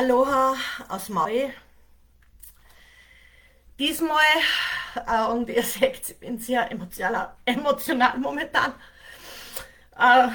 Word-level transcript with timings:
Aloha 0.00 0.54
aus 0.88 1.10
Maui. 1.10 1.52
Diesmal, 3.78 4.16
äh, 5.06 5.30
und 5.30 5.50
ihr 5.50 5.62
seht, 5.62 6.08
ich 6.08 6.18
bin 6.18 6.38
sehr 6.38 6.72
emotional, 6.72 7.34
emotional 7.44 8.16
momentan. 8.16 8.72
Äh, 9.98 10.28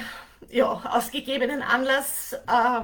ja, 0.56 0.66
aus 0.68 1.10
gegebenen 1.10 1.62
Anlass 1.62 2.34
äh, 2.34 2.80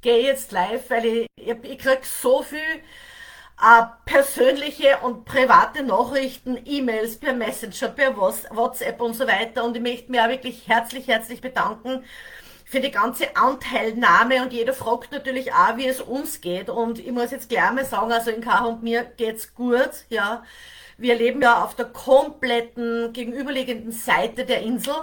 gehe 0.00 0.22
jetzt 0.22 0.52
live, 0.52 0.88
weil 0.90 1.06
ich, 1.06 1.26
ich, 1.34 1.56
ich 1.64 1.78
kriege 1.78 2.02
so 2.04 2.42
viel 2.42 2.60
äh, 2.60 3.82
persönliche 4.04 4.98
und 4.98 5.24
private 5.24 5.82
Nachrichten, 5.82 6.56
E-Mails 6.64 7.18
per 7.18 7.32
Messenger, 7.32 7.88
per 7.88 8.16
WhatsApp 8.16 9.00
und 9.00 9.14
so 9.14 9.26
weiter. 9.26 9.64
Und 9.64 9.76
ich 9.76 9.82
möchte 9.82 10.12
mich 10.12 10.20
auch 10.20 10.28
wirklich 10.28 10.68
herzlich, 10.68 11.08
herzlich 11.08 11.40
bedanken 11.40 12.04
für 12.72 12.80
die 12.80 12.90
ganze 12.90 13.36
Anteilnahme 13.36 14.42
und 14.42 14.50
jeder 14.50 14.72
fragt 14.72 15.12
natürlich 15.12 15.52
auch, 15.52 15.76
wie 15.76 15.86
es 15.86 16.00
uns 16.00 16.40
geht. 16.40 16.70
Und 16.70 16.98
ich 16.98 17.12
muss 17.12 17.30
jetzt 17.30 17.50
gleich 17.50 17.70
mal 17.70 17.84
sagen, 17.84 18.10
also 18.10 18.30
in 18.30 18.40
Karo 18.40 18.70
und 18.70 18.82
mir 18.82 19.04
geht's 19.04 19.54
gut, 19.54 19.90
ja. 20.08 20.42
Wir 20.96 21.14
leben 21.14 21.42
ja 21.42 21.62
auf 21.62 21.76
der 21.76 21.84
kompletten 21.84 23.12
gegenüberliegenden 23.12 23.92
Seite 23.92 24.46
der 24.46 24.62
Insel. 24.62 24.94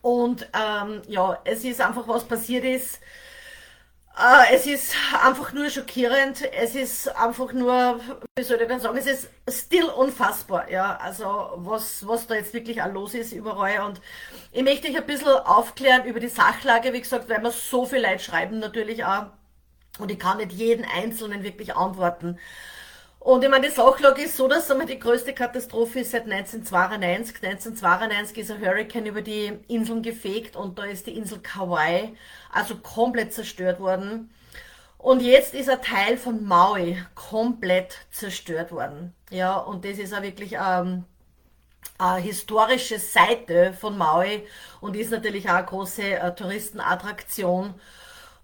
Und 0.00 0.48
ähm, 0.54 1.02
ja, 1.08 1.40
es 1.44 1.64
ist 1.64 1.80
einfach 1.80 2.06
was 2.06 2.22
passiert 2.24 2.64
ist, 2.64 3.00
es 4.52 4.66
ist 4.66 4.94
einfach 5.22 5.52
nur 5.52 5.68
schockierend. 5.70 6.42
Es 6.52 6.74
ist 6.74 7.08
einfach 7.16 7.52
nur, 7.52 8.00
wie 8.36 8.44
soll 8.44 8.60
ich 8.60 8.68
denn 8.68 8.80
sagen, 8.80 8.96
es 8.96 9.06
ist 9.06 9.28
still 9.48 9.86
unfassbar, 9.86 10.70
ja. 10.70 10.96
Also, 10.96 11.52
was, 11.56 12.06
was 12.06 12.26
da 12.26 12.34
jetzt 12.34 12.54
wirklich 12.54 12.80
auch 12.80 12.92
los 12.92 13.14
ist 13.14 13.32
überall. 13.32 13.84
Und 13.84 14.00
ich 14.52 14.62
möchte 14.62 14.88
euch 14.88 14.96
ein 14.96 15.06
bisschen 15.06 15.28
aufklären 15.28 16.04
über 16.04 16.20
die 16.20 16.28
Sachlage, 16.28 16.92
wie 16.92 17.00
gesagt, 17.00 17.28
weil 17.28 17.42
wir 17.42 17.50
so 17.50 17.86
viel 17.86 18.02
Leute 18.02 18.22
schreiben 18.22 18.60
natürlich 18.60 19.04
auch. 19.04 19.26
Und 19.98 20.10
ich 20.10 20.18
kann 20.18 20.38
nicht 20.38 20.52
jeden 20.52 20.84
Einzelnen 20.84 21.42
wirklich 21.42 21.74
antworten. 21.74 22.38
Und 23.24 23.42
ich 23.42 23.48
meine, 23.48 23.66
die 23.66 23.74
Sachlage 23.74 24.20
ist 24.20 24.36
so, 24.36 24.48
dass 24.48 24.68
die 24.68 24.98
größte 24.98 25.32
Katastrophe 25.32 26.00
ist 26.00 26.10
seit 26.10 26.30
1992. 26.30 27.36
1992 27.42 28.36
ist 28.36 28.50
ein 28.50 28.60
Hurricane 28.60 29.06
über 29.06 29.22
die 29.22 29.50
Inseln 29.66 30.02
gefegt 30.02 30.56
und 30.56 30.78
da 30.78 30.84
ist 30.84 31.06
die 31.06 31.16
Insel 31.16 31.38
Kauai 31.38 32.12
also 32.52 32.76
komplett 32.76 33.32
zerstört 33.32 33.80
worden. 33.80 34.30
Und 34.98 35.22
jetzt 35.22 35.54
ist 35.54 35.70
ein 35.70 35.80
Teil 35.80 36.18
von 36.18 36.44
Maui 36.44 37.02
komplett 37.14 37.96
zerstört 38.10 38.72
worden. 38.72 39.14
Ja, 39.30 39.56
und 39.56 39.86
das 39.86 39.96
ist 39.96 40.12
auch 40.12 40.20
wirklich 40.20 40.52
ähm, 40.52 41.04
eine 41.96 42.20
historische 42.20 42.98
Seite 42.98 43.72
von 43.72 43.96
Maui 43.96 44.46
und 44.82 44.96
ist 44.96 45.10
natürlich 45.10 45.48
auch 45.48 45.54
eine 45.54 45.66
große 45.66 46.02
äh, 46.02 46.34
Touristenattraktion. 46.34 47.72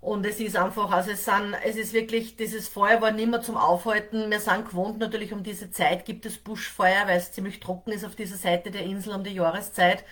Und 0.01 0.25
es 0.25 0.41
ist 0.41 0.57
einfach, 0.57 0.91
also 0.91 1.11
es 1.11 1.27
sind, 1.27 1.55
es 1.63 1.77
ist 1.77 1.93
wirklich, 1.93 2.37
dieses 2.37 2.69
Feuer 2.69 3.03
war 3.03 3.11
nicht 3.13 3.29
mehr 3.29 3.43
zum 3.43 3.57
Aufhalten. 3.59 4.31
Wir 4.31 4.41
sind 4.41 4.67
gewohnt 4.71 4.99
natürlich 4.99 5.33
um 5.33 5.43
diese 5.43 5.71
Zeit 5.71 6.07
gibt 6.07 6.25
es 6.25 6.39
Buschfeuer, 6.39 7.07
weil 7.07 7.19
es 7.19 7.33
ziemlich 7.33 7.61
trocken 7.61 7.93
ist 7.93 8.05
auf 8.05 8.17
dieser 8.17 8.37
Seite 8.37 8.71
der 8.71 8.85
Insel 8.85 9.15
um 9.15 9.25
die 9.25 9.35
Jahreszeit. 9.35 10.05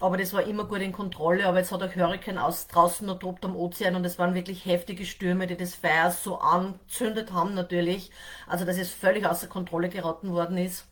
Aber 0.00 0.16
das 0.18 0.32
war 0.34 0.42
immer 0.42 0.64
gut 0.64 0.80
in 0.80 0.92
Kontrolle. 0.92 1.46
Aber 1.46 1.58
jetzt 1.58 1.72
hat 1.72 1.82
auch 1.82 1.94
Hurricane 1.96 2.38
aus 2.38 2.66
draußen 2.68 3.06
noch 3.06 3.18
tobt 3.18 3.44
am 3.44 3.56
Ozean 3.56 3.94
und 3.96 4.04
es 4.04 4.18
waren 4.18 4.34
wirklich 4.34 4.66
heftige 4.66 5.06
Stürme, 5.06 5.46
die 5.46 5.56
das 5.56 5.74
Feuer 5.74 6.10
so 6.10 6.38
anzündet 6.38 7.32
haben 7.32 7.54
natürlich. 7.54 8.10
Also 8.46 8.64
dass 8.66 8.78
es 8.78 8.90
völlig 8.92 9.26
außer 9.26 9.46
Kontrolle 9.46 9.88
geraten 9.88 10.32
worden 10.32 10.58
ist. 10.58 10.89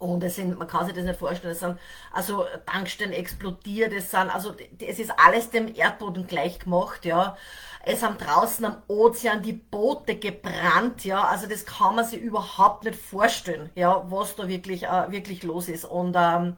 Und 0.00 0.24
es 0.24 0.36
sind, 0.36 0.58
man 0.58 0.66
kann 0.66 0.86
sich 0.86 0.94
das 0.94 1.04
nicht 1.04 1.18
vorstellen, 1.18 1.52
es 1.52 1.60
sind 1.60 1.78
also 2.10 2.46
Tankstellen 2.64 3.12
explodiert, 3.12 3.92
es 3.92 4.10
sind, 4.10 4.34
also 4.34 4.54
es 4.80 4.98
ist 4.98 5.12
alles 5.22 5.50
dem 5.50 5.74
Erdboden 5.74 6.26
gleich 6.26 6.58
gemacht, 6.58 7.04
ja. 7.04 7.36
Es 7.84 8.02
haben 8.02 8.16
draußen 8.16 8.64
am 8.64 8.82
Ozean 8.88 9.42
die 9.42 9.52
Boote 9.52 10.16
gebrannt, 10.16 11.04
ja. 11.04 11.24
Also 11.24 11.46
das 11.46 11.66
kann 11.66 11.96
man 11.96 12.06
sich 12.06 12.18
überhaupt 12.18 12.84
nicht 12.84 12.98
vorstellen, 12.98 13.68
ja, 13.74 14.02
was 14.08 14.36
da 14.36 14.48
wirklich, 14.48 14.84
äh, 14.84 15.12
wirklich 15.12 15.42
los 15.42 15.68
ist. 15.68 15.84
Und 15.84 16.16
ähm, 16.18 16.56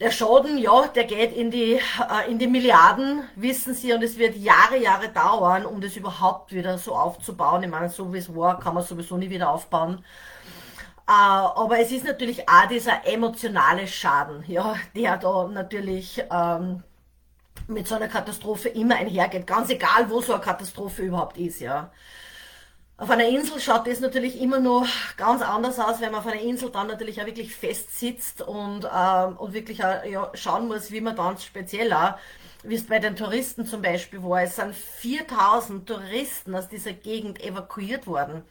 der 0.00 0.10
Schaden, 0.10 0.56
ja, 0.56 0.86
der 0.86 1.04
geht 1.04 1.36
in 1.36 1.50
die, 1.50 1.74
äh, 1.74 2.30
in 2.30 2.38
die 2.38 2.46
Milliarden, 2.46 3.22
wissen 3.36 3.74
Sie, 3.74 3.92
und 3.92 4.02
es 4.02 4.16
wird 4.16 4.34
Jahre, 4.34 4.78
Jahre 4.78 5.10
dauern, 5.10 5.66
um 5.66 5.82
das 5.82 5.94
überhaupt 5.94 6.54
wieder 6.54 6.78
so 6.78 6.96
aufzubauen. 6.96 7.62
Ich 7.64 7.68
meine, 7.68 7.90
so 7.90 8.14
wie 8.14 8.18
es 8.18 8.34
war, 8.34 8.58
kann 8.58 8.72
man 8.72 8.82
sowieso 8.82 9.18
nie 9.18 9.28
wieder 9.28 9.50
aufbauen. 9.50 10.02
Äh, 11.10 11.12
aber 11.12 11.80
es 11.80 11.90
ist 11.90 12.04
natürlich 12.04 12.48
auch 12.48 12.68
dieser 12.68 13.04
emotionale 13.04 13.88
Schaden, 13.88 14.44
ja, 14.46 14.76
der 14.94 15.16
da 15.16 15.48
natürlich 15.48 16.22
ähm, 16.30 16.84
mit 17.66 17.88
so 17.88 17.96
einer 17.96 18.06
Katastrophe 18.06 18.68
immer 18.68 18.94
einhergeht. 18.94 19.44
Ganz 19.44 19.70
egal, 19.70 20.08
wo 20.08 20.20
so 20.20 20.34
eine 20.34 20.42
Katastrophe 20.42 21.02
überhaupt 21.02 21.36
ist, 21.36 21.60
ja. 21.60 21.90
Auf 22.96 23.10
einer 23.10 23.26
Insel 23.26 23.58
schaut 23.58 23.88
das 23.88 23.98
natürlich 23.98 24.40
immer 24.40 24.60
noch 24.60 24.86
ganz 25.16 25.42
anders 25.42 25.80
aus, 25.80 26.00
wenn 26.00 26.12
man 26.12 26.20
auf 26.20 26.26
einer 26.28 26.40
Insel 26.42 26.70
dann 26.70 26.86
natürlich 26.86 27.20
auch 27.20 27.26
wirklich 27.26 27.56
fest 27.56 27.98
sitzt 27.98 28.42
und, 28.42 28.84
ähm, 28.84 29.36
und 29.38 29.52
wirklich 29.52 29.82
auch, 29.84 30.04
ja, 30.04 30.30
schauen 30.34 30.68
muss, 30.68 30.92
wie 30.92 31.00
man 31.00 31.16
dann 31.16 31.38
speziell 31.38 31.92
auch, 31.92 32.14
wie 32.62 32.76
es 32.76 32.86
bei 32.86 33.00
den 33.00 33.16
Touristen 33.16 33.66
zum 33.66 33.82
Beispiel 33.82 34.22
war. 34.22 34.42
Es 34.42 34.56
sind 34.56 34.76
4000 34.76 35.88
Touristen 35.88 36.54
aus 36.54 36.68
dieser 36.68 36.92
Gegend 36.92 37.42
evakuiert 37.42 38.06
worden. 38.06 38.44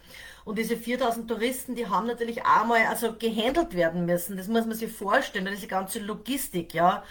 Und 0.49 0.57
diese 0.57 0.77
4000 0.77 1.27
Touristen, 1.27 1.75
die 1.75 1.87
haben 1.87 2.07
natürlich 2.07 2.43
auch 2.43 2.65
mal 2.65 2.83
also 2.87 3.13
gehandelt 3.13 3.75
werden 3.75 4.07
müssen. 4.07 4.35
Das 4.35 4.47
muss 4.47 4.65
man 4.65 4.75
sich 4.75 4.91
vorstellen, 4.91 5.45
diese 5.45 5.67
ganze 5.67 5.99
Logistik, 5.99 6.73
ja. 6.73 7.03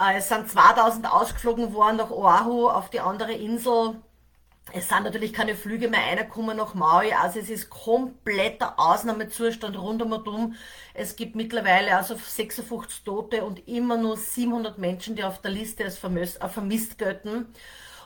Äh, 0.00 0.18
es 0.18 0.28
sind 0.28 0.48
2000 0.48 1.12
ausgeflogen 1.12 1.74
worden 1.74 1.96
nach 1.96 2.12
Oahu 2.12 2.68
auf 2.68 2.90
die 2.90 3.00
andere 3.00 3.32
Insel. 3.32 3.96
Es 4.72 4.88
sind 4.88 5.02
natürlich 5.02 5.32
keine 5.32 5.56
Flüge 5.56 5.88
mehr 5.88 6.02
reingekommen 6.02 6.56
nach 6.56 6.74
Maui, 6.74 7.12
also 7.12 7.40
es 7.40 7.50
ist 7.50 7.70
kompletter 7.70 8.78
Ausnahmezustand 8.78 9.76
rund 9.76 10.00
um 10.02 10.12
und 10.12 10.28
um. 10.28 10.54
Es 10.94 11.16
gibt 11.16 11.34
mittlerweile 11.34 11.96
also 11.96 12.14
56 12.14 13.02
Tote 13.02 13.44
und 13.44 13.66
immer 13.66 13.96
nur 13.96 14.16
700 14.16 14.78
Menschen, 14.78 15.16
die 15.16 15.24
auf 15.24 15.40
der 15.40 15.50
Liste 15.50 15.82
als 15.82 15.98
äh, 16.04 16.48
vermisst 16.48 16.98
gelten. 16.98 17.48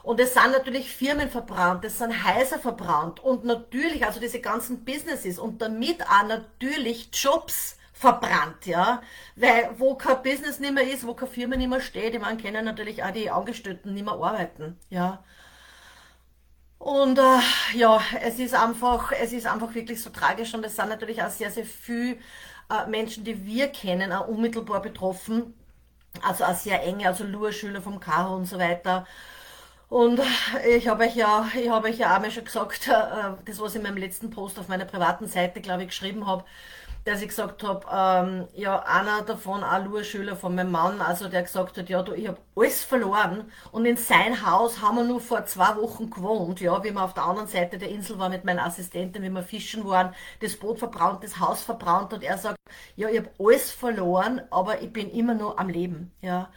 Und 0.09 0.19
es 0.19 0.33
sind 0.33 0.53
natürlich 0.53 0.91
Firmen 0.91 1.29
verbrannt, 1.29 1.85
es 1.85 1.99
sind 1.99 2.25
Häuser 2.25 2.57
verbrannt 2.57 3.19
und 3.19 3.43
natürlich, 3.43 4.07
also 4.07 4.19
diese 4.19 4.41
ganzen 4.41 4.83
Businesses 4.83 5.37
und 5.37 5.61
damit 5.61 6.01
auch 6.01 6.27
natürlich 6.27 7.11
Jobs 7.13 7.77
verbrannt, 7.93 8.65
ja. 8.65 9.03
Weil 9.35 9.69
wo 9.77 9.93
kein 9.93 10.23
Business 10.23 10.59
nicht 10.59 10.73
mehr 10.73 10.91
ist, 10.91 11.05
wo 11.05 11.13
keine 11.13 11.29
Firma 11.29 11.57
nicht 11.57 11.69
mehr 11.69 11.79
steht, 11.79 12.15
ich 12.15 12.19
meine, 12.19 12.41
können 12.41 12.65
natürlich 12.65 13.03
auch 13.03 13.11
die 13.11 13.29
Angestellten 13.29 13.93
nicht 13.93 14.03
mehr 14.03 14.15
arbeiten, 14.15 14.79
ja. 14.89 15.23
Und 16.79 17.19
äh, 17.19 17.77
ja, 17.77 18.01
es 18.19 18.39
ist 18.39 18.55
einfach, 18.55 19.11
es 19.11 19.31
ist 19.31 19.45
einfach 19.45 19.75
wirklich 19.75 20.01
so 20.01 20.09
tragisch 20.09 20.55
und 20.55 20.65
es 20.65 20.75
sind 20.75 20.89
natürlich 20.89 21.21
auch 21.21 21.29
sehr, 21.29 21.51
sehr 21.51 21.65
viele 21.65 22.17
äh, 22.71 22.87
Menschen, 22.87 23.25
die 23.25 23.45
wir 23.45 23.67
kennen, 23.67 24.11
auch 24.11 24.27
unmittelbar 24.27 24.81
betroffen. 24.81 25.53
Also 26.27 26.45
auch 26.45 26.55
sehr 26.55 26.81
enge, 26.81 27.05
also 27.05 27.25
Lua-Schüler 27.25 27.83
vom 27.83 27.99
Karo 27.99 28.35
und 28.35 28.45
so 28.45 28.57
weiter. 28.57 29.05
Und 29.89 30.21
ich 30.67 30.87
habe 30.87 31.03
euch 31.05 31.15
ja, 31.15 31.47
ich 31.59 31.69
habe 31.69 31.87
euch 31.87 31.97
ja 31.97 32.15
einmal 32.15 32.29
schon 32.31 32.45
gesagt, 32.45 32.87
äh, 32.87 32.91
das 33.45 33.59
was 33.59 33.71
ich 33.71 33.77
in 33.77 33.83
meinem 33.83 33.97
letzten 33.97 34.29
Post 34.29 34.59
auf 34.59 34.67
meiner 34.67 34.85
privaten 34.85 35.27
Seite, 35.27 35.61
glaube 35.61 35.81
ich, 35.83 35.89
geschrieben 35.89 36.27
habe, 36.27 36.43
dass 37.05 37.21
ich 37.21 37.29
gesagt 37.29 37.63
habe, 37.63 37.85
ähm, 37.91 38.47
ja, 38.53 38.79
einer 38.83 39.23
davon, 39.23 39.63
ein 39.63 39.85
Lurschüler 39.85 40.35
von 40.35 40.53
meinem 40.53 40.71
Mann, 40.71 41.01
also 41.01 41.27
der 41.27 41.41
gesagt 41.43 41.77
hat, 41.77 41.89
ja, 41.89 42.03
du, 42.03 42.13
ich 42.13 42.27
habe 42.27 42.37
alles 42.55 42.83
verloren 42.83 43.51
und 43.71 43.85
in 43.85 43.97
sein 43.97 44.45
Haus 44.45 44.81
haben 44.81 44.97
wir 44.97 45.03
nur 45.05 45.21
vor 45.21 45.45
zwei 45.45 45.75
Wochen 45.77 46.09
gewohnt, 46.11 46.61
ja, 46.61 46.83
wie 46.83 46.91
wir 46.91 47.03
auf 47.03 47.15
der 47.15 47.23
anderen 47.23 47.47
Seite 47.47 47.79
der 47.79 47.89
Insel 47.89 48.19
waren 48.19 48.31
mit 48.31 48.45
meiner 48.45 48.65
Assistentin, 48.65 49.23
wie 49.23 49.29
wir 49.29 49.43
fischen 49.43 49.85
waren, 49.87 50.13
das 50.41 50.55
Boot 50.57 50.77
verbrannt, 50.79 51.23
das 51.23 51.39
Haus 51.39 51.63
verbrannt 51.63 52.13
und 52.13 52.23
er 52.23 52.37
sagt, 52.37 52.57
ja, 52.95 53.09
ich 53.09 53.17
habe 53.17 53.29
alles 53.39 53.71
verloren, 53.71 54.41
aber 54.51 54.81
ich 54.81 54.93
bin 54.93 55.09
immer 55.09 55.33
nur 55.33 55.57
am 55.59 55.69
Leben, 55.69 56.11
ja. 56.21 56.49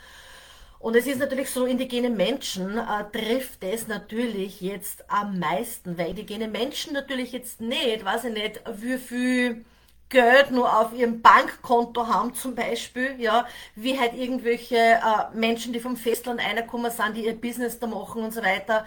Und 0.83 0.97
es 0.97 1.07
ist 1.07 1.21
natürlich 1.21 1.49
so, 1.49 1.65
indigene 1.65 2.11
Menschen 2.11 2.77
äh, 2.77 3.05
trifft 3.13 3.63
es 3.63 3.87
natürlich 3.87 4.61
jetzt 4.61 5.09
am 5.09 5.39
meisten, 5.39 5.97
weil 5.97 6.11
indigene 6.11 6.49
Menschen 6.49 6.93
natürlich 6.93 7.31
jetzt 7.31 7.61
nicht, 7.61 8.05
weiß 8.05 8.25
ich 8.25 8.33
nicht, 8.33 8.61
wie 8.79 8.99
viel 8.99 9.65
Geld 10.09 10.51
nur 10.51 10.77
auf 10.77 10.93
ihrem 10.93 11.23
Bankkonto 11.23 12.09
haben 12.09 12.35
zum 12.35 12.57
Beispiel, 12.57 13.15
ja, 13.21 13.47
wie 13.77 13.97
halt 13.99 14.15
irgendwelche 14.15 14.75
äh, 14.77 15.01
Menschen, 15.33 15.73
die 15.73 15.79
vom 15.79 15.97
Festland 15.97 16.41
reinkommen 16.41 16.91
sind, 16.91 17.17
die 17.17 17.27
ihr 17.27 17.41
Business 17.41 17.79
da 17.79 17.87
machen 17.87 18.25
und 18.25 18.35
so 18.35 18.43
weiter. 18.43 18.85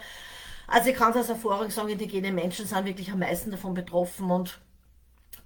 Also 0.67 0.89
ich 0.89 0.97
kann 0.97 1.13
aus 1.13 1.29
Erfahrung 1.29 1.69
sagen, 1.69 1.87
indigene 1.87 2.33
Menschen 2.33 2.65
sind 2.65 2.85
wirklich 2.85 3.09
am 3.09 3.19
meisten 3.19 3.51
davon 3.51 3.73
betroffen 3.73 4.31
und 4.31 4.59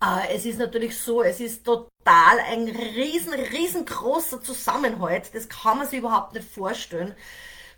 äh, 0.02 0.36
es 0.36 0.46
ist 0.46 0.60
natürlich 0.60 0.98
so, 0.98 1.24
es 1.24 1.40
ist 1.40 1.66
total 1.66 2.40
ein 2.52 2.68
riesen, 2.68 3.34
riesengroßer 3.34 4.42
Zusammenhalt. 4.42 5.32
Das 5.34 5.50
kann 5.50 5.78
man 5.80 5.88
sich 5.88 6.00
überhaupt 6.00 6.34
nicht 6.34 6.50
vorstellen. 6.50 7.16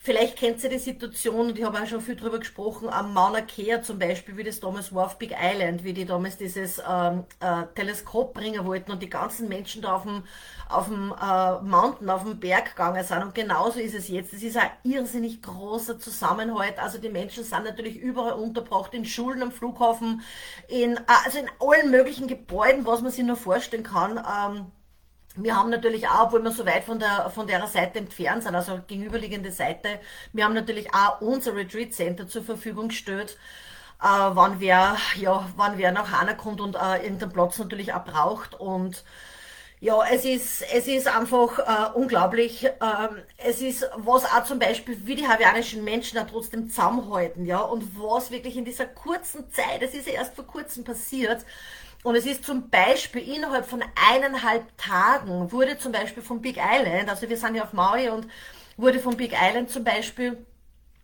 Vielleicht 0.04 0.36
kennt 0.38 0.64
ihr 0.64 0.70
die 0.72 0.80
Situation, 0.80 1.50
und 1.52 1.60
ich 1.60 1.64
habe 1.64 1.80
auch 1.80 1.86
schon 1.86 2.02
viel 2.02 2.16
drüber 2.16 2.40
gesprochen, 2.40 2.90
am 2.90 3.14
Mauna 3.14 3.42
Kea 3.42 3.84
zum 3.84 4.00
Beispiel, 4.00 4.36
wie 4.36 4.44
das 4.44 4.60
damals 4.60 4.96
war 4.96 5.06
auf 5.06 5.20
Big 5.20 5.36
Island, 5.40 5.84
wie 5.84 5.94
die 5.94 6.06
damals 6.06 6.38
dieses 6.38 6.82
ähm, 6.90 7.26
äh, 7.40 7.68
Teleskop 7.76 8.34
bringen 8.34 8.66
wollten 8.66 8.92
und 8.92 9.04
die 9.04 9.12
ganzen 9.12 9.48
Menschen 9.48 9.84
da 9.84 9.98
auf 9.98 10.02
dem, 10.02 10.24
auf 10.70 10.88
dem 10.88 11.14
äh, 11.14 11.62
Mountain, 11.62 12.10
auf 12.10 12.24
dem 12.24 12.40
Berg 12.40 12.72
gegangen 12.72 13.04
sind. 13.04 13.22
Und 13.22 13.36
genauso 13.36 13.80
ist 13.80 13.94
es 13.94 14.08
jetzt. 14.08 14.34
Es 14.34 14.42
ist 14.42 14.58
ein 14.58 14.72
irrsinnig 14.82 15.40
großer 15.44 16.00
Zusammenhalt. 16.00 16.80
Also 16.80 16.98
die 16.98 17.10
Menschen 17.10 17.44
sind 17.44 17.64
natürlich 17.64 17.98
überall 17.98 18.34
untergebracht, 18.34 18.96
in 18.96 19.06
Schulen, 19.06 19.44
am 19.44 19.52
Flughafen, 19.52 20.24
in, 20.68 20.98
äh, 20.98 21.02
also 21.26 21.38
in 21.38 21.50
allen 21.60 21.92
möglichen 21.92 22.26
Gebäuden, 22.26 22.88
was 22.88 23.04
man 23.04 23.12
sich 23.12 23.24
nur 23.24 23.38
vorstellen 23.38 23.84
kann. 23.84 24.18
Ähm, 24.18 24.72
wir 25.36 25.56
haben 25.56 25.70
natürlich 25.70 26.08
auch, 26.08 26.26
obwohl 26.26 26.44
wir 26.44 26.52
so 26.52 26.66
weit 26.66 26.84
von 26.84 27.00
der, 27.00 27.30
von 27.30 27.48
der 27.48 27.66
Seite 27.68 28.00
entfernt 28.00 28.44
sind, 28.44 28.56
also 28.56 28.80
gegenüberliegende 28.88 29.52
Seite, 29.52 30.00
wir 30.34 30.46
haben 30.46 30.54
natürlich 30.54 30.94
auch 30.94 31.22
unser 31.22 31.56
Retreat 31.56 31.94
Center 31.94 32.28
zur 32.28 32.44
Verfügung 32.44 32.90
gestellt, 32.90 33.38
äh, 34.02 34.06
wann 34.06 34.60
wer, 34.60 34.98
ja, 35.16 35.50
wann 35.56 35.78
wer 35.78 35.92
nach 35.92 36.12
Hana 36.12 36.34
kommt 36.34 36.62
und 36.62 36.76
äh, 36.76 37.04
irgendeinen 37.04 37.32
Platz 37.32 37.60
natürlich 37.60 37.94
auch 37.94 38.04
braucht 38.04 38.60
und 38.60 39.04
ja, 39.82 40.00
es 40.12 40.26
ist, 40.26 40.62
es 40.72 40.88
ist 40.88 41.08
einfach 41.08 41.58
äh, 41.58 41.98
unglaublich. 41.98 42.66
Ähm, 42.66 43.24
es 43.38 43.62
ist, 43.62 43.90
was 43.96 44.26
auch 44.26 44.44
zum 44.44 44.60
Beispiel, 44.60 45.08
wie 45.08 45.16
die 45.16 45.28
hawaiianischen 45.28 45.84
Menschen 45.84 46.18
da 46.18 46.24
trotzdem 46.24 46.70
zusammenhalten, 46.70 47.48
ja, 47.48 47.62
und 47.62 48.00
was 48.00 48.30
wirklich 48.30 48.58
in 48.58 48.64
dieser 48.64 48.86
kurzen 48.86 49.52
Zeit, 49.52 49.82
es 49.82 49.96
ist 49.96 50.06
ja 50.06 50.14
erst 50.14 50.36
vor 50.36 50.46
kurzem 50.46 50.84
passiert, 50.84 51.44
und 52.04 52.16
es 52.16 52.26
ist 52.26 52.46
zum 52.46 52.70
Beispiel 52.70 53.22
innerhalb 53.22 53.66
von 53.66 53.84
eineinhalb 54.10 54.66
Tagen 54.78 55.52
wurde 55.52 55.78
zum 55.78 55.92
Beispiel 55.92 56.24
vom 56.24 56.42
Big 56.42 56.58
Island, 56.58 57.10
also 57.10 57.30
wir 57.30 57.38
sind 57.38 57.56
ja 57.56 57.64
auf 57.64 57.74
Maui 57.74 58.10
und 58.10 58.28
wurde 58.78 59.00
vom 59.00 59.16
Big 59.16 59.34
Island 59.34 59.70
zum 59.70 59.84
Beispiel, 59.84 60.46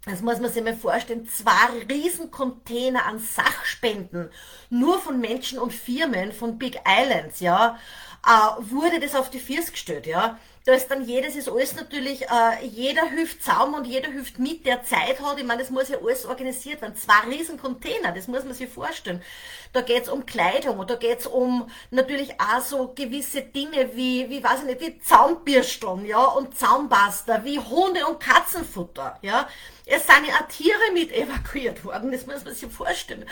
das 0.06 0.22
muss 0.22 0.40
man 0.40 0.52
sich 0.52 0.64
mal 0.64 0.76
vorstellen, 0.76 1.28
zwei 1.28 1.84
Riesencontainer 1.90 3.06
an 3.06 3.20
Sachspenden, 3.20 4.30
nur 4.70 5.00
von 5.00 5.20
Menschen 5.20 5.60
und 5.60 5.74
Firmen 5.74 6.32
von 6.32 6.58
Big 6.58 6.80
Islands, 6.88 7.40
ja, 7.40 7.80
äh, 8.26 8.72
wurde 8.72 9.00
das 9.00 9.16
auf 9.16 9.30
die 9.30 9.40
Füße 9.40 9.72
gestellt, 9.72 10.08
ja. 10.08 10.40
Da 10.68 10.74
ist 10.74 10.92
dann 10.92 11.06
jedes 11.06 11.38
ist 11.38 11.48
alles 11.48 11.76
natürlich, 11.76 12.24
äh, 12.24 12.66
jeder 12.66 13.06
hilft 13.06 13.42
zusammen 13.42 13.76
und 13.76 13.88
jeder 13.88 14.12
hilft 14.12 14.38
mit, 14.38 14.66
der 14.66 14.84
Zeit 14.84 15.22
hat. 15.22 15.40
Ich 15.40 15.46
meine, 15.46 15.62
das 15.62 15.72
muss 15.72 15.88
ja 15.88 15.98
alles 16.04 16.26
organisiert 16.26 16.82
werden. 16.82 16.94
Zwei 16.98 17.30
riesen 17.30 17.58
Container, 17.58 18.12
das 18.12 18.28
muss 18.28 18.44
man 18.44 18.54
sich 18.54 18.68
vorstellen. 18.68 19.24
Da 19.72 19.80
geht's 19.80 20.10
um 20.10 20.26
Kleidung 20.26 20.78
und 20.80 20.90
da 20.90 20.96
geht's 20.96 21.26
um 21.26 21.70
natürlich 21.90 22.34
auch 22.42 22.60
so 22.60 22.92
gewisse 22.94 23.44
Dinge 23.44 23.96
wie, 23.96 24.30
wie 24.30 24.44
weiß 24.44 24.60
ich 24.60 24.66
nicht, 24.66 24.82
wie 24.82 25.00
Zaunbürsteln, 25.00 26.06
ja, 26.06 26.26
und 26.26 26.60
Zaunbuster, 26.60 27.46
wie 27.46 27.60
Hunde- 27.60 28.06
und 28.06 28.20
Katzenfutter, 28.20 29.18
ja. 29.22 29.48
Es 29.86 30.06
sind 30.06 30.28
ja 30.28 30.34
auch 30.34 30.50
Tiere 30.50 30.92
mit 30.92 31.14
evakuiert 31.14 31.86
worden, 31.86 32.12
das 32.12 32.26
muss 32.26 32.44
man 32.44 32.54
sich 32.54 32.70
vorstellen. 32.70 33.26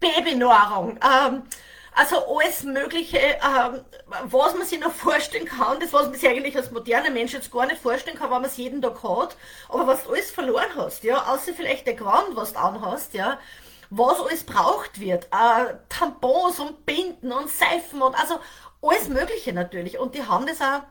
Babynahrung, 0.00 0.98
ähm, 1.04 1.44
also 1.94 2.16
alles 2.36 2.62
Mögliche, 2.62 3.18
ähm, 3.18 3.80
was 4.24 4.54
man 4.54 4.66
sich 4.66 4.80
noch 4.80 4.92
vorstellen 4.92 5.44
kann, 5.44 5.80
das 5.80 5.92
was 5.92 6.06
man 6.06 6.14
sich 6.14 6.28
eigentlich 6.28 6.56
als 6.56 6.70
moderner 6.70 7.10
Mensch 7.10 7.32
jetzt 7.32 7.50
gar 7.50 7.66
nicht 7.66 7.80
vorstellen 7.80 8.16
kann, 8.16 8.30
weil 8.30 8.40
man 8.40 8.50
es 8.50 8.56
jeden 8.56 8.80
Tag 8.80 9.02
hat, 9.02 9.36
aber 9.68 9.86
was 9.86 10.04
du 10.04 10.10
alles 10.10 10.30
verloren 10.30 10.70
hast, 10.76 11.04
ja, 11.04 11.26
außer 11.26 11.52
vielleicht 11.52 11.86
der 11.86 11.94
Gewand, 11.94 12.34
was 12.34 12.52
du 12.52 12.58
anhast, 12.60 13.14
ja, 13.14 13.38
was 13.90 14.20
alles 14.20 14.44
braucht 14.44 15.00
wird, 15.00 15.24
äh, 15.26 15.74
Tampons 15.88 16.60
und 16.60 16.86
Binden 16.86 17.32
und 17.32 17.50
Seifen 17.50 18.02
und 18.02 18.14
also 18.18 18.38
alles 18.82 19.08
Mögliche 19.08 19.52
natürlich. 19.52 19.98
Und 19.98 20.14
die 20.14 20.26
haben 20.26 20.46
das 20.46 20.60
auch 20.60 20.82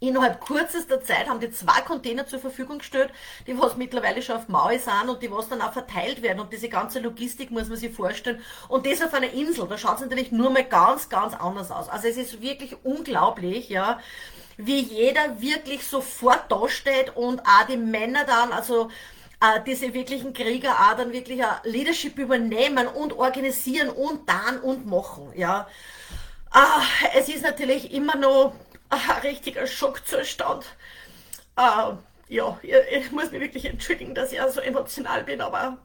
Innerhalb 0.00 0.44
kürzester 0.44 1.02
Zeit 1.02 1.28
haben 1.28 1.40
die 1.40 1.50
zwei 1.50 1.80
Container 1.80 2.26
zur 2.26 2.38
Verfügung 2.38 2.78
gestellt, 2.78 3.10
die 3.46 3.58
was 3.58 3.76
mittlerweile 3.76 4.22
schon 4.22 4.36
auf 4.36 4.48
Maui 4.48 4.78
sind 4.78 5.08
und 5.08 5.22
die 5.22 5.30
was 5.30 5.48
dann 5.48 5.60
auch 5.60 5.72
verteilt 5.72 6.22
werden. 6.22 6.38
Und 6.38 6.52
diese 6.52 6.68
ganze 6.68 7.00
Logistik 7.00 7.50
muss 7.50 7.68
man 7.68 7.76
sich 7.76 7.92
vorstellen. 7.92 8.40
Und 8.68 8.86
das 8.86 9.02
auf 9.02 9.12
einer 9.12 9.32
Insel, 9.32 9.66
da 9.66 9.76
schaut 9.76 9.96
es 9.96 10.02
natürlich 10.02 10.30
nur 10.30 10.50
mal 10.50 10.64
ganz, 10.64 11.08
ganz 11.08 11.34
anders 11.34 11.72
aus. 11.72 11.88
Also 11.88 12.06
es 12.06 12.16
ist 12.16 12.40
wirklich 12.40 12.76
unglaublich, 12.84 13.70
ja, 13.70 13.98
wie 14.56 14.80
jeder 14.80 15.40
wirklich 15.40 15.86
sofort 15.86 16.50
dasteht 16.50 17.16
und 17.16 17.40
auch 17.40 17.66
die 17.68 17.76
Männer 17.76 18.24
dann, 18.24 18.52
also 18.52 18.90
äh, 19.40 19.60
diese 19.66 19.94
wirklichen 19.94 20.32
Krieger 20.32 20.72
auch 20.72 20.96
dann 20.96 21.12
wirklich 21.12 21.42
ein 21.42 21.56
Leadership 21.64 22.18
übernehmen 22.18 22.86
und 22.88 23.12
organisieren 23.14 23.88
und 23.88 24.28
dann 24.28 24.60
und 24.60 24.86
machen, 24.86 25.32
ja. 25.36 25.68
Äh, 26.54 27.18
es 27.18 27.28
ist 27.28 27.42
natürlich 27.42 27.92
immer 27.92 28.16
noch 28.16 28.52
ein 28.90 29.20
richtiger 29.22 29.66
Schockzustand. 29.66 30.66
Äh, 31.56 31.92
ja, 32.28 32.58
ich, 32.62 32.74
ich, 32.90 33.10
muss 33.10 33.30
mich 33.30 33.40
wirklich 33.40 33.64
entschuldigen, 33.64 34.14
dass 34.14 34.32
ich 34.32 34.40
so 34.50 34.60
emotional 34.60 35.24
bin, 35.24 35.40
aber 35.40 35.78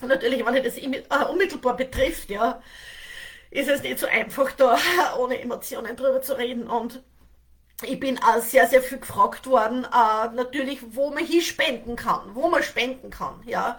natürlich, 0.00 0.44
wenn 0.44 0.54
ich 0.54 0.64
das 0.64 0.78
äh, 0.78 1.24
unmittelbar 1.30 1.76
betrifft, 1.76 2.30
ja, 2.30 2.62
ist 3.50 3.68
es 3.68 3.82
nicht 3.82 3.98
so 3.98 4.06
einfach, 4.06 4.52
da 4.52 4.78
ohne 5.18 5.40
Emotionen 5.40 5.96
drüber 5.96 6.22
zu 6.22 6.36
reden. 6.36 6.68
Und 6.68 7.02
ich 7.82 7.98
bin 7.98 8.18
auch 8.22 8.40
sehr, 8.40 8.66
sehr 8.66 8.82
viel 8.82 8.98
gefragt 8.98 9.46
worden, 9.46 9.84
äh, 9.84 10.34
natürlich, 10.34 10.80
wo 10.90 11.10
man 11.10 11.24
hier 11.24 11.42
spenden 11.42 11.96
kann, 11.96 12.34
wo 12.34 12.48
man 12.48 12.62
spenden 12.62 13.10
kann, 13.10 13.40
ja. 13.46 13.78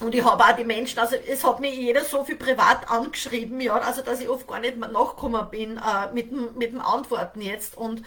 Und 0.00 0.14
ich 0.14 0.24
habe 0.24 0.42
auch 0.42 0.56
die 0.56 0.64
Menschen, 0.64 0.98
also 0.98 1.14
es 1.14 1.44
hat 1.44 1.60
mir 1.60 1.70
jeder 1.70 2.02
so 2.04 2.24
viel 2.24 2.36
privat 2.36 2.90
angeschrieben, 2.90 3.60
ja, 3.60 3.74
also 3.74 4.00
dass 4.00 4.20
ich 4.20 4.28
oft 4.28 4.48
gar 4.48 4.58
nicht 4.58 4.76
mehr 4.76 4.88
nachgekommen 4.88 5.48
bin 5.50 5.76
äh, 5.76 6.12
mit, 6.14 6.30
dem, 6.30 6.48
mit 6.56 6.72
dem 6.72 6.80
Antworten 6.80 7.42
jetzt. 7.42 7.76
Und 7.76 8.02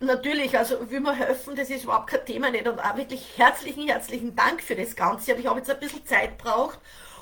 natürlich, 0.00 0.56
also 0.58 0.90
will 0.90 1.00
man 1.00 1.16
helfen, 1.16 1.56
das 1.56 1.70
ist 1.70 1.84
überhaupt 1.84 2.08
kein 2.08 2.26
Thema 2.26 2.50
nicht. 2.50 2.68
Und 2.68 2.78
auch 2.78 2.96
wirklich 2.96 3.38
herzlichen, 3.38 3.88
herzlichen 3.88 4.36
Dank 4.36 4.62
für 4.62 4.76
das 4.76 4.94
Ganze. 4.94 5.32
Und 5.34 5.40
ich 5.40 5.46
habe 5.46 5.58
jetzt 5.58 5.70
ein 5.70 5.80
bisschen 5.80 6.04
Zeit 6.06 6.36
braucht, 6.36 6.78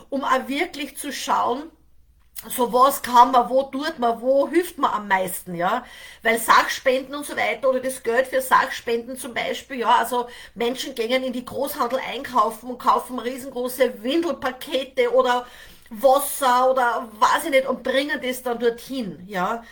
um 0.08 0.24
auch 0.24 0.48
wirklich 0.48 0.96
zu 0.96 1.12
schauen, 1.12 1.70
so 2.48 2.72
was 2.72 3.02
kann 3.02 3.32
man, 3.32 3.50
wo 3.50 3.64
tut 3.64 3.98
man, 3.98 4.20
wo 4.22 4.48
hilft 4.48 4.78
man 4.78 4.92
am 4.92 5.08
meisten, 5.08 5.54
ja? 5.54 5.84
Weil 6.22 6.38
Sachspenden 6.38 7.14
und 7.14 7.26
so 7.26 7.36
weiter 7.36 7.68
oder 7.68 7.80
das 7.80 8.02
Geld 8.02 8.28
für 8.28 8.40
Sachspenden 8.40 9.16
zum 9.18 9.34
Beispiel, 9.34 9.80
ja, 9.80 9.96
also 9.96 10.26
Menschen 10.54 10.94
gehen 10.94 11.22
in 11.22 11.34
die 11.34 11.44
Großhandel 11.44 12.00
einkaufen 12.00 12.70
und 12.70 12.78
kaufen 12.78 13.18
riesengroße 13.18 14.02
Windelpakete 14.02 15.12
oder 15.14 15.46
Wasser 15.90 16.70
oder 16.70 17.08
weiß 17.18 17.44
ich 17.44 17.50
nicht 17.50 17.66
und 17.66 17.82
bringen 17.82 18.18
das 18.22 18.42
dann 18.42 18.58
dorthin, 18.58 19.22
ja? 19.26 19.62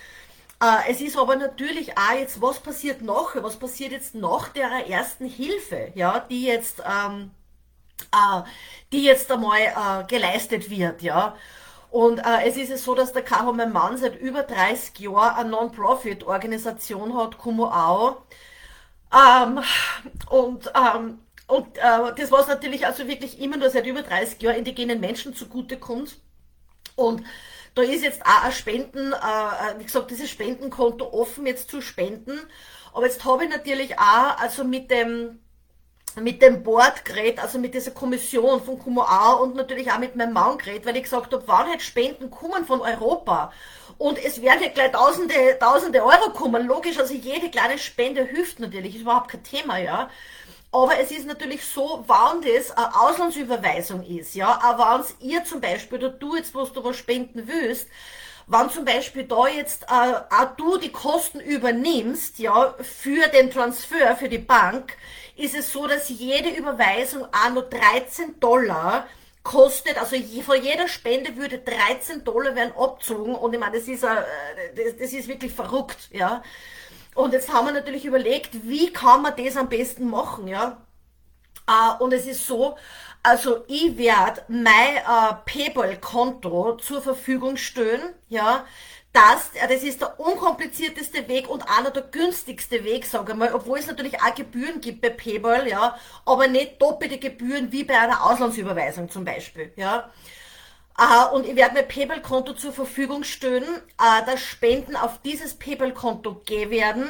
Äh, 0.60 0.90
es 0.90 1.00
ist 1.00 1.16
aber 1.16 1.36
natürlich 1.36 1.96
auch 1.96 2.18
jetzt, 2.18 2.42
was 2.42 2.60
passiert 2.60 3.00
noch, 3.02 3.34
was 3.42 3.56
passiert 3.56 3.92
jetzt 3.92 4.14
nach 4.14 4.48
der 4.48 4.88
ersten 4.88 5.26
Hilfe, 5.26 5.92
ja, 5.94 6.20
die 6.20 6.44
jetzt, 6.44 6.82
ähm, 6.84 7.30
äh, 8.12 8.42
die 8.92 9.04
jetzt 9.04 9.30
einmal 9.32 9.60
äh, 9.60 10.04
geleistet 10.06 10.68
wird, 10.68 11.02
ja? 11.02 11.36
Und 11.90 12.18
äh, 12.18 12.46
es 12.46 12.56
ist 12.56 12.84
so, 12.84 12.94
dass 12.94 13.12
der 13.12 13.22
Caro, 13.22 13.52
mein 13.52 13.72
Mann, 13.72 13.96
seit 13.96 14.20
über 14.20 14.42
30 14.42 14.98
Jahren 14.98 15.36
eine 15.36 15.50
Non-Profit-Organisation 15.50 17.16
hat, 17.16 17.38
Kumoao. 17.38 18.22
Ähm, 19.12 19.60
und 20.28 20.70
ähm, 20.74 21.20
und 21.48 21.78
äh, 21.78 22.12
das 22.14 22.30
was 22.30 22.46
natürlich 22.46 22.86
also 22.86 23.08
wirklich 23.08 23.40
immer 23.40 23.56
nur 23.56 23.70
seit 23.70 23.86
über 23.86 24.02
30 24.02 24.40
Jahren 24.42 24.56
indigenen 24.56 25.00
Menschen 25.00 25.34
zugutekommt. 25.34 26.18
Und 26.94 27.24
da 27.74 27.82
ist 27.82 28.02
jetzt 28.02 28.22
auch 28.22 28.44
ein 28.44 28.52
Spenden, 28.52 29.12
äh, 29.12 29.78
wie 29.78 29.84
gesagt, 29.84 30.10
dieses 30.10 30.28
Spendenkonto 30.28 31.10
offen 31.10 31.46
jetzt 31.46 31.70
zu 31.70 31.80
spenden. 31.80 32.38
Aber 32.92 33.06
jetzt 33.06 33.24
habe 33.24 33.44
ich 33.44 33.50
natürlich 33.50 33.98
auch, 33.98 34.38
also 34.38 34.62
mit 34.62 34.90
dem 34.90 35.40
mit 36.22 36.42
dem 36.42 36.62
Board 36.62 37.04
geredet, 37.04 37.40
also 37.40 37.58
mit 37.58 37.74
dieser 37.74 37.90
Kommission 37.90 38.62
von 38.62 38.78
Kumoa 38.78 39.34
und 39.34 39.54
natürlich 39.54 39.90
auch 39.90 39.98
mit 39.98 40.16
meinem 40.16 40.32
Mann 40.32 40.58
geredet, 40.58 40.86
weil 40.86 40.96
ich 40.96 41.04
gesagt 41.04 41.32
habe, 41.32 41.42
wann 41.46 41.68
halt 41.68 41.82
Spenden 41.82 42.30
kommen 42.30 42.64
von 42.64 42.80
Europa. 42.80 43.52
Und 43.98 44.22
es 44.24 44.40
werden 44.40 44.62
ja 44.62 44.68
gleich 44.68 44.92
tausende, 44.92 45.34
tausende 45.58 46.04
Euro 46.04 46.30
kommen. 46.30 46.66
Logisch, 46.66 46.98
also 46.98 47.14
jede 47.14 47.50
kleine 47.50 47.78
Spende 47.78 48.24
hilft 48.24 48.60
natürlich, 48.60 48.94
ist 48.94 49.02
überhaupt 49.02 49.30
kein 49.30 49.42
Thema, 49.42 49.78
ja. 49.78 50.08
Aber 50.70 50.98
es 51.00 51.10
ist 51.10 51.26
natürlich 51.26 51.64
so, 51.64 52.04
wann 52.06 52.42
das 52.42 52.70
eine 52.70 52.94
Auslandsüberweisung 53.00 54.04
ist, 54.04 54.34
ja, 54.34 54.60
auch 54.62 54.78
wenn 54.78 55.28
ihr 55.28 55.42
zum 55.44 55.60
Beispiel, 55.60 55.98
oder 55.98 56.10
du 56.10 56.36
jetzt, 56.36 56.54
was 56.54 56.72
du 56.72 56.84
was 56.84 56.96
spenden 56.96 57.48
willst, 57.48 57.88
wenn 58.48 58.70
zum 58.70 58.84
Beispiel 58.84 59.24
da 59.24 59.46
jetzt 59.46 59.84
äh, 59.84 59.86
auch 59.86 60.56
du 60.56 60.78
die 60.78 60.90
Kosten 60.90 61.38
übernimmst, 61.38 62.38
ja, 62.38 62.74
für 62.80 63.28
den 63.28 63.50
Transfer, 63.50 64.16
für 64.16 64.28
die 64.28 64.38
Bank, 64.38 64.96
ist 65.36 65.54
es 65.54 65.70
so, 65.70 65.86
dass 65.86 66.08
jede 66.08 66.48
Überweisung 66.50 67.24
auch 67.26 67.50
nur 67.52 67.62
13 67.64 68.40
Dollar 68.40 69.06
kostet, 69.42 69.98
also 69.98 70.16
von 70.42 70.62
jeder 70.62 70.88
Spende 70.88 71.36
würde 71.36 71.58
13 71.58 72.24
Dollar 72.24 72.54
werden 72.54 72.72
abzogen 72.76 73.34
und 73.34 73.52
ich 73.54 73.60
meine, 73.60 73.78
das 73.78 73.86
ist, 73.86 74.02
äh, 74.02 74.08
das, 74.74 74.96
das 74.98 75.12
ist 75.12 75.28
wirklich 75.28 75.52
verrückt, 75.52 76.08
ja. 76.10 76.42
Und 77.14 77.32
jetzt 77.32 77.52
haben 77.52 77.66
wir 77.66 77.72
natürlich 77.72 78.04
überlegt, 78.04 78.50
wie 78.68 78.92
kann 78.92 79.22
man 79.22 79.34
das 79.36 79.56
am 79.56 79.68
besten 79.68 80.08
machen, 80.08 80.48
ja. 80.48 80.78
Uh, 81.70 82.02
und 82.02 82.14
es 82.14 82.24
ist 82.24 82.46
so, 82.46 82.76
also 83.22 83.64
ich 83.66 83.96
werde 83.98 84.42
mein 84.48 84.96
uh, 85.06 85.34
PayPal-Konto 85.44 86.76
zur 86.76 87.02
Verfügung 87.02 87.56
stellen, 87.56 88.14
ja, 88.28 88.64
dass, 89.12 89.50
das 89.68 89.82
ist 89.82 90.00
der 90.00 90.20
unkomplizierteste 90.20 91.28
Weg 91.28 91.48
und 91.48 91.62
einer 91.68 91.90
der 91.90 92.02
günstigste 92.02 92.84
Weg, 92.84 93.06
sage 93.06 93.32
ich 93.32 93.38
mal, 93.38 93.52
obwohl 93.54 93.78
es 93.78 93.86
natürlich 93.86 94.20
auch 94.20 94.34
Gebühren 94.34 94.80
gibt 94.80 95.00
bei 95.00 95.10
PayPal, 95.10 95.66
ja, 95.66 95.98
aber 96.24 96.46
nicht 96.46 96.80
doppelte 96.80 97.18
Gebühren 97.18 97.72
wie 97.72 97.84
bei 97.84 97.98
einer 97.98 98.24
Auslandsüberweisung 98.24 99.10
zum 99.10 99.24
Beispiel, 99.24 99.72
ja. 99.76 100.10
Uh, 101.00 101.36
und 101.36 101.46
ich 101.46 101.54
werde 101.54 101.74
mein 101.74 101.86
PayPal-Konto 101.86 102.54
zur 102.54 102.72
Verfügung 102.72 103.22
stellen, 103.22 103.62
uh, 104.00 104.26
dass 104.26 104.40
Spenden 104.40 104.96
auf 104.96 105.22
dieses 105.22 105.54
PayPal-Konto 105.54 106.42
gehen 106.44 106.70
werden 106.70 107.08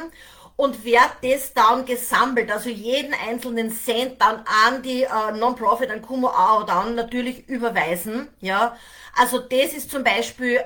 und 0.58 0.84
werde 0.84 1.12
das 1.22 1.54
dann 1.54 1.86
gesammelt, 1.86 2.50
also 2.50 2.68
jeden 2.68 3.14
einzelnen 3.14 3.70
Cent 3.70 4.20
dann 4.20 4.42
an 4.66 4.82
die 4.82 5.06
uh, 5.06 5.30
Non-Profit, 5.36 5.88
an 5.88 6.02
Kumo 6.02 6.26
auch 6.26 6.66
dann 6.66 6.96
natürlich 6.96 7.48
überweisen, 7.48 8.26
ja. 8.40 8.76
Also 9.16 9.38
das 9.38 9.72
ist 9.72 9.88
zum 9.88 10.02
Beispiel 10.02 10.60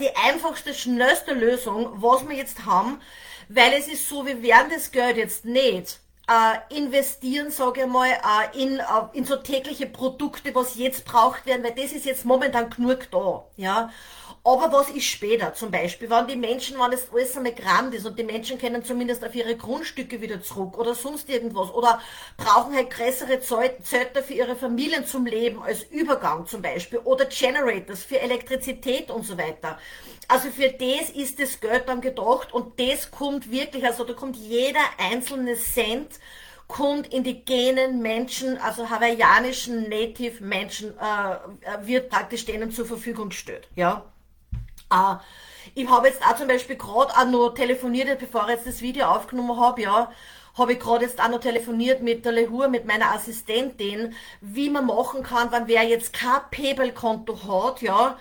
die 0.00 0.16
einfachste, 0.16 0.74
schnellste 0.74 1.32
Lösung, 1.32 1.88
was 1.94 2.28
wir 2.28 2.36
jetzt 2.36 2.66
haben, 2.66 3.00
weil 3.48 3.72
es 3.72 3.88
ist 3.88 4.06
so, 4.06 4.26
wir 4.26 4.42
werden 4.42 4.70
das 4.70 4.90
Geld 4.90 5.16
jetzt 5.16 5.46
nicht 5.46 5.98
äh, 6.30 6.76
investieren, 6.78 7.50
sage 7.50 7.82
ich 7.82 7.86
mal, 7.88 8.08
äh, 8.08 8.62
in, 8.62 8.78
äh, 8.78 8.82
in 9.14 9.24
so 9.24 9.36
tägliche 9.36 9.86
Produkte, 9.86 10.54
was 10.54 10.76
jetzt 10.76 11.04
braucht 11.04 11.44
werden, 11.44 11.64
weil 11.64 11.74
das 11.74 11.92
ist 11.92 12.04
jetzt 12.04 12.24
momentan 12.24 12.70
genug 12.70 13.10
da, 13.10 13.44
ja. 13.56 13.90
Aber 14.42 14.72
was 14.72 14.88
ist 14.88 15.04
später 15.04 15.52
zum 15.52 15.70
Beispiel, 15.70 16.08
wenn 16.08 16.26
die 16.26 16.36
Menschen, 16.36 16.78
wenn 16.78 16.92
es 16.92 17.12
alles 17.12 17.36
einmal 17.36 17.52
grand 17.52 17.94
ist 17.94 18.06
und 18.06 18.18
die 18.18 18.24
Menschen 18.24 18.58
können 18.58 18.82
zumindest 18.82 19.22
auf 19.22 19.34
ihre 19.34 19.54
Grundstücke 19.54 20.22
wieder 20.22 20.40
zurück 20.40 20.78
oder 20.78 20.94
sonst 20.94 21.28
irgendwas 21.28 21.70
oder 21.74 22.00
brauchen 22.38 22.74
halt 22.74 22.88
größere 22.88 23.40
Zelte 23.40 24.22
für 24.22 24.32
ihre 24.32 24.56
Familien 24.56 25.04
zum 25.04 25.26
Leben 25.26 25.62
als 25.62 25.82
Übergang 25.82 26.46
zum 26.46 26.62
Beispiel 26.62 27.00
oder 27.00 27.26
Generators 27.26 28.02
für 28.02 28.18
Elektrizität 28.18 29.10
und 29.10 29.26
so 29.26 29.36
weiter. 29.36 29.78
Also 30.26 30.48
für 30.50 30.70
das 30.70 31.10
ist 31.10 31.38
das 31.38 31.60
Geld 31.60 31.88
dann 31.88 32.00
gedacht 32.00 32.54
und 32.54 32.78
das 32.78 33.10
kommt 33.10 33.50
wirklich, 33.50 33.84
also 33.84 34.04
da 34.04 34.14
kommt 34.14 34.36
jeder 34.36 34.80
einzelne 34.96 35.56
Cent 35.56 36.19
kommt 36.68 37.12
indigenen 37.12 38.00
Menschen, 38.00 38.58
also 38.58 38.88
hawaiianischen 38.88 39.88
Native 39.88 40.42
Menschen, 40.44 40.96
äh, 40.98 41.86
wird 41.86 42.10
praktisch 42.10 42.44
denen 42.44 42.70
zur 42.70 42.86
Verfügung 42.86 43.30
gestellt, 43.30 43.68
ja. 43.74 44.04
Äh, 44.92 45.16
ich 45.74 45.88
habe 45.88 46.08
jetzt 46.08 46.24
auch 46.26 46.36
zum 46.36 46.48
Beispiel 46.48 46.76
gerade 46.76 47.16
auch 47.16 47.26
noch 47.26 47.50
telefoniert, 47.50 48.18
bevor 48.18 48.44
ich 48.44 48.56
jetzt 48.56 48.66
das 48.66 48.82
Video 48.82 49.06
aufgenommen 49.06 49.58
habe, 49.58 49.82
ja, 49.82 50.12
habe 50.56 50.72
ich 50.72 50.80
gerade 50.80 51.04
jetzt 51.04 51.20
auch 51.20 51.28
noch 51.28 51.40
telefoniert 51.40 52.02
mit 52.02 52.24
der 52.24 52.32
Lehur, 52.32 52.68
mit 52.68 52.86
meiner 52.86 53.12
Assistentin, 53.12 54.14
wie 54.40 54.70
man 54.70 54.86
machen 54.86 55.22
kann, 55.22 55.52
wenn 55.52 55.68
wer 55.68 55.82
jetzt 55.82 56.12
kein 56.12 56.40
PayPal-Konto 56.50 57.38
hat, 57.46 57.82
ja, 57.82 58.16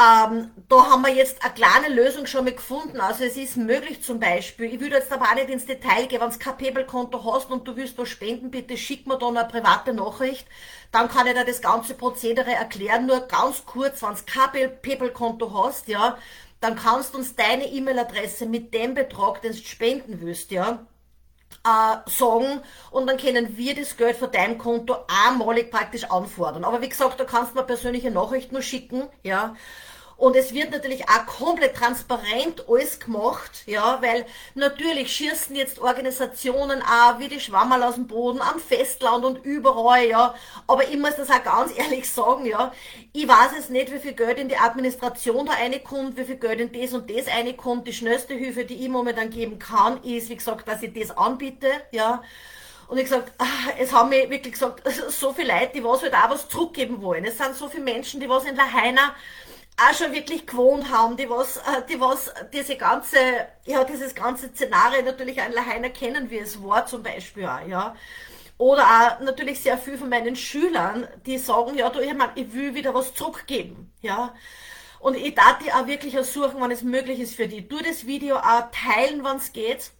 ähm, 0.00 0.50
da 0.68 0.90
haben 0.90 1.02
wir 1.02 1.12
jetzt 1.12 1.44
eine 1.44 1.52
kleine 1.52 1.94
Lösung 1.94 2.24
schon 2.26 2.44
mal 2.44 2.54
gefunden. 2.54 3.00
Also 3.00 3.24
es 3.24 3.36
ist 3.36 3.58
möglich 3.58 4.02
zum 4.02 4.18
Beispiel, 4.18 4.72
ich 4.72 4.80
würde 4.80 4.96
jetzt 4.96 5.12
aber 5.12 5.26
auch 5.26 5.34
nicht 5.34 5.50
ins 5.50 5.66
Detail 5.66 6.06
gehen, 6.06 6.22
wenn 6.22 6.30
du 6.30 6.38
kein 6.38 6.56
PayPal-Konto 6.56 7.34
hast 7.34 7.50
und 7.50 7.68
du 7.68 7.76
willst 7.76 7.98
was 7.98 8.08
spenden, 8.08 8.50
bitte 8.50 8.78
schick 8.78 9.06
mir 9.06 9.18
da 9.18 9.28
eine 9.28 9.44
private 9.44 9.92
Nachricht. 9.92 10.46
Dann 10.90 11.08
kann 11.08 11.26
ich 11.26 11.34
dir 11.34 11.44
das 11.44 11.60
ganze 11.60 11.94
Prozedere 11.94 12.52
erklären. 12.52 13.06
Nur 13.06 13.20
ganz 13.20 13.66
kurz, 13.66 14.00
wenn 14.02 14.14
du 14.14 14.22
kein 14.24 14.80
PayPal-Konto 14.80 15.52
hast, 15.64 15.88
ja, 15.88 16.16
dann 16.60 16.76
kannst 16.76 17.12
du 17.12 17.18
uns 17.18 17.36
deine 17.36 17.66
E-Mail-Adresse 17.66 18.46
mit 18.46 18.72
dem 18.72 18.94
Betrag, 18.94 19.42
den 19.42 19.52
du 19.52 19.58
spenden 19.58 20.20
willst, 20.22 20.50
ja, 20.50 20.86
äh, 21.64 22.10
sagen 22.10 22.62
und 22.90 23.06
dann 23.06 23.18
können 23.18 23.56
wir 23.56 23.74
das 23.74 23.96
Geld 23.96 24.16
von 24.16 24.30
deinem 24.32 24.58
Konto 24.58 24.96
einmalig 25.26 25.70
praktisch 25.70 26.04
anfordern. 26.04 26.64
Aber 26.64 26.80
wie 26.80 26.88
gesagt, 26.88 27.20
da 27.20 27.24
kannst 27.24 27.52
du 27.52 27.58
mir 27.58 27.64
persönliche 27.64 28.10
Nachrichten 28.10 28.54
nur 28.54 28.62
schicken, 28.62 29.08
ja. 29.22 29.54
Und 30.20 30.36
es 30.36 30.52
wird 30.52 30.70
natürlich 30.70 31.08
auch 31.08 31.24
komplett 31.24 31.76
transparent 31.76 32.68
alles 32.68 33.00
gemacht, 33.00 33.62
ja, 33.64 34.02
weil 34.02 34.26
natürlich 34.54 35.10
schießen 35.16 35.56
jetzt 35.56 35.78
Organisationen 35.78 36.82
auch 36.82 37.18
wie 37.18 37.28
die 37.28 37.40
Schwammerl 37.40 37.82
aus 37.82 37.94
dem 37.94 38.06
Boden 38.06 38.42
am 38.42 38.60
Festland 38.60 39.24
und 39.24 39.42
überall, 39.46 40.06
ja. 40.06 40.34
Aber 40.66 40.86
ich 40.86 40.98
muss 40.98 41.16
das 41.16 41.30
auch 41.30 41.42
ganz 41.42 41.72
ehrlich 41.78 42.10
sagen, 42.10 42.44
ja. 42.44 42.70
Ich 43.14 43.26
weiß 43.26 43.52
es 43.58 43.70
nicht, 43.70 43.90
wie 43.94 43.98
viel 43.98 44.12
Geld 44.12 44.38
in 44.38 44.50
die 44.50 44.58
Administration 44.58 45.46
da 45.46 45.52
reinkommt, 45.52 46.18
wie 46.18 46.24
viel 46.24 46.36
Geld 46.36 46.60
in 46.60 46.70
das 46.70 46.92
und 46.92 47.08
das 47.08 47.26
reinkommt. 47.26 47.88
Die 47.88 47.94
schnellste 47.94 48.34
Hilfe, 48.34 48.66
die 48.66 48.84
ich 48.84 48.90
momentan 48.90 49.30
geben 49.30 49.58
kann, 49.58 50.02
ist, 50.02 50.28
wie 50.28 50.36
gesagt, 50.36 50.68
dass 50.68 50.82
ich 50.82 50.92
das 50.92 51.16
anbiete, 51.16 51.68
ja. 51.92 52.22
Und 52.88 52.98
ich 52.98 53.04
gesagt, 53.04 53.32
ah, 53.38 53.46
es 53.78 53.90
haben 53.94 54.10
mir 54.10 54.28
wirklich 54.28 54.52
gesagt, 54.52 54.82
so 55.08 55.32
viele 55.32 55.54
Leute, 55.54 55.70
die 55.76 55.82
was 55.82 56.02
halt 56.02 56.12
auch 56.12 56.28
was 56.28 56.46
zurückgeben 56.46 57.00
wollen. 57.00 57.24
Es 57.24 57.38
sind 57.38 57.54
so 57.54 57.70
viele 57.70 57.84
Menschen, 57.84 58.20
die 58.20 58.28
was 58.28 58.44
in 58.44 58.54
Lahaina 58.54 59.14
auch 59.76 59.94
schon 59.94 60.12
wirklich 60.12 60.46
gewohnt 60.46 60.90
haben, 60.90 61.16
die 61.16 61.28
was, 61.28 61.56
äh, 61.58 61.82
die 61.88 62.00
was 62.00 62.32
diese 62.52 62.76
ganze, 62.76 63.18
ja, 63.64 63.84
dieses 63.84 64.14
ganze 64.14 64.48
Szenario 64.48 65.02
natürlich 65.02 65.40
an 65.40 65.52
Lahaina 65.52 65.88
kennen, 65.88 66.30
wie 66.30 66.38
es 66.38 66.62
war 66.62 66.86
zum 66.86 67.02
Beispiel 67.02 67.46
auch, 67.46 67.66
ja. 67.66 67.94
Oder 68.58 68.84
auch 68.84 69.20
natürlich 69.20 69.60
sehr 69.60 69.78
viel 69.78 69.96
von 69.96 70.10
meinen 70.10 70.36
Schülern, 70.36 71.08
die 71.24 71.38
sagen, 71.38 71.76
ja, 71.76 71.88
du, 71.88 72.00
ich, 72.00 72.12
mein, 72.12 72.30
ich 72.34 72.52
will 72.52 72.74
wieder 72.74 72.94
was 72.94 73.14
zurückgeben, 73.14 73.92
ja. 74.02 74.34
Und 74.98 75.16
ich 75.16 75.34
darf 75.34 75.58
die 75.58 75.72
auch 75.72 75.86
wirklich 75.86 76.14
ersuchen, 76.14 76.60
wenn 76.60 76.70
es 76.70 76.82
möglich 76.82 77.20
ist 77.20 77.34
für 77.34 77.48
die. 77.48 77.66
Du 77.66 77.78
das 77.78 78.06
Video 78.06 78.36
auch 78.36 78.70
teilen, 78.70 79.24
wenn 79.24 79.38
es 79.38 79.52
geht 79.54 79.92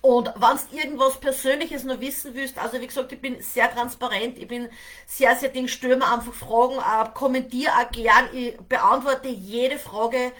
und 0.00 0.32
wenn 0.36 0.56
du 0.56 0.76
irgendwas 0.76 1.18
Persönliches 1.20 1.84
noch 1.84 2.00
wissen 2.00 2.34
willst, 2.34 2.58
also 2.58 2.80
wie 2.80 2.86
gesagt, 2.86 3.12
ich 3.12 3.20
bin 3.20 3.40
sehr 3.40 3.72
transparent, 3.72 4.38
ich 4.38 4.48
bin 4.48 4.68
sehr, 5.06 5.36
sehr 5.36 5.50
Ding, 5.50 5.68
stelle 5.68 5.96
mir 5.96 6.12
einfach 6.12 6.32
Fragen, 6.32 6.78
äh, 6.78 7.08
kommentiere 7.14 7.72
auch 7.72 7.90
gern, 7.90 8.28
ich 8.32 8.56
beantworte 8.68 9.28
jede 9.28 9.78
Frage. 9.78 10.32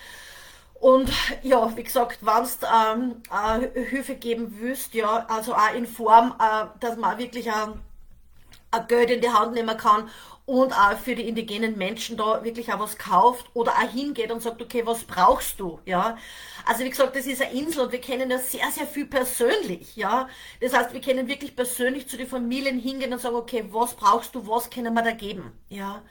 Und 0.75 1.13
ja, 1.43 1.77
wie 1.77 1.85
gesagt, 1.85 2.19
wenn 2.23 2.43
du 2.43 2.67
ähm, 2.67 3.23
äh, 3.31 3.85
Hilfe 3.85 4.17
geben 4.17 4.57
willst, 4.59 4.95
ja, 4.95 5.27
also 5.29 5.55
auch 5.55 5.75
in 5.75 5.87
Form, 5.87 6.35
äh, 6.41 6.67
dass 6.81 6.97
man 6.97 7.19
wirklich 7.19 7.53
ein, 7.53 7.71
ein 7.71 7.81
Geld 8.81 9.11
in 9.11 9.21
die 9.21 9.31
Hand 9.31 9.55
nehmen 9.55 9.77
kann 9.77 10.09
und 10.45 10.73
auch 10.73 10.99
für 10.99 11.15
die 11.15 11.29
indigenen 11.29 11.79
Menschen 11.79 12.17
da 12.17 12.43
wirklich 12.43 12.73
auch 12.73 12.81
was 12.81 12.99
kauft 12.99 13.47
oder 13.55 13.73
auch 13.73 13.91
hingeht 13.91 14.33
und 14.33 14.43
sagt, 14.43 14.61
okay, 14.61 14.85
was 14.85 15.05
brauchst 15.05 15.61
du, 15.61 15.81
ja. 15.85 16.19
Also 16.67 16.85
wie 16.85 16.91
gesagt, 16.91 17.15
das 17.15 17.27
ist 17.27 17.43
eine 17.43 17.53
Insel 17.53 17.85
und 17.85 17.93
wir 17.93 18.01
kennen 18.01 18.31
ja 18.31 18.39
sehr, 18.39 18.71
sehr 18.71 18.87
viel 18.87 19.07
persönlich, 19.07 19.95
ja. 19.97 20.29
Das 20.61 20.75
heißt, 20.75 20.93
wir 20.93 21.01
können 21.01 21.29
wirklich 21.29 21.55
persönlich 21.55 22.09
zu 22.09 22.17
den 22.17 22.27
Familien 22.27 22.79
hingehen 22.79 23.13
und 23.13 23.21
sagen, 23.21 23.37
okay, 23.37 23.65
was 23.71 23.95
brauchst 23.95 24.35
du, 24.35 24.47
was 24.47 24.69
können 24.69 24.95
wir 24.95 25.03
da 25.03 25.13
geben, 25.13 25.53
ja. 25.69 26.03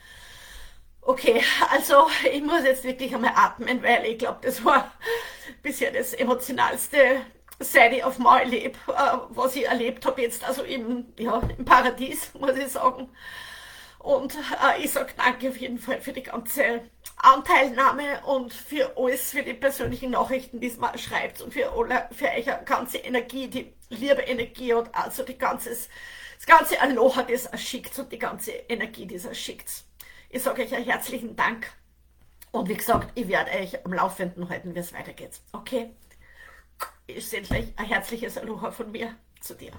Okay, 1.02 1.44
also 1.72 2.08
ich 2.32 2.42
muss 2.42 2.64
jetzt 2.64 2.84
wirklich 2.84 3.14
einmal 3.14 3.34
atmen, 3.36 3.84
weil 3.84 4.06
ich 4.06 4.20
glaube, 4.20 4.40
das 4.44 4.64
war 4.64 4.92
bisher 5.62 5.92
das 5.92 6.14
emotionalste 6.14 7.22
seit 7.62 7.94
ich 7.94 8.04
auf 8.04 8.20
meinem 8.20 8.50
Leben, 8.50 8.76
äh, 8.88 9.18
was 9.30 9.56
ich 9.56 9.66
erlebt 9.66 10.06
habe 10.06 10.22
jetzt, 10.22 10.44
also 10.44 10.64
im, 10.64 11.14
ja, 11.18 11.42
im 11.58 11.66
Paradies, 11.66 12.34
muss 12.40 12.56
ich 12.58 12.70
sagen. 12.70 13.10
Und 14.00 14.34
äh, 14.36 14.82
ich 14.84 14.92
sage 14.92 15.14
danke 15.16 15.50
auf 15.50 15.58
jeden 15.58 15.78
Fall 15.78 16.02
für 16.02 16.12
die 16.12 16.24
ganze 16.24 16.82
Anteilnahme 17.18 18.22
und 18.26 18.52
für 18.52 18.98
alles, 18.98 19.32
für 19.32 19.44
die 19.44 19.54
persönlichen 19.54 20.12
Nachrichten, 20.12 20.60
die 20.60 20.72
man 20.80 20.98
schreibt 20.98 21.42
und 21.42 21.54
für, 21.54 21.72
alle, 21.72 22.10
für 22.12 22.26
eure 22.26 22.64
ganze 22.66 22.98
Energie, 22.98 23.48
die 23.48 23.74
liebe 23.90 24.22
Energie 24.22 24.74
und 24.74 24.94
also 24.96 25.24
die 25.24 25.38
ganzes, 25.38 25.88
das 26.38 26.48
ganze 26.48 26.82
Aloha, 26.82 27.22
das 27.24 27.46
er 27.46 27.60
schickt 27.60 27.98
und 28.00 28.12
die 28.12 28.18
ganze 28.18 28.52
Energie, 28.52 29.06
die 29.06 29.18
er 29.18 29.36
schickt. 29.36 29.84
Ich 30.30 30.42
sage 30.42 30.64
euch 30.64 30.74
einen 30.74 30.86
herzlichen 30.86 31.36
Dank. 31.36 31.72
Und 32.52 32.68
wie 32.70 32.76
gesagt, 32.76 33.12
ich 33.16 33.28
werde 33.28 33.52
euch 33.52 33.86
am 33.86 33.94
Laufenden 33.94 34.50
halten, 34.50 34.74
wie 34.76 34.80
es 34.80 34.94
weitergeht. 34.94 35.40
Okay? 35.54 35.92
Gleich 37.48 37.74
ein 37.76 37.86
herzliches 37.86 38.38
Aloha 38.38 38.72
von 38.72 38.92
mir 38.92 39.16
zu 39.40 39.56
dir. 39.56 39.72